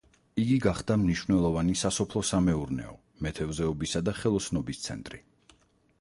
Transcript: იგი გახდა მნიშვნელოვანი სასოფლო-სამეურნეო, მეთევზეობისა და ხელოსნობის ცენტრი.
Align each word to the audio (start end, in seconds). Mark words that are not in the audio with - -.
იგი 0.43 0.55
გახდა 0.61 0.95
მნიშვნელოვანი 1.01 1.75
სასოფლო-სამეურნეო, 1.83 2.95
მეთევზეობისა 3.27 4.03
და 4.09 4.19
ხელოსნობის 4.23 4.83
ცენტრი. 4.89 5.23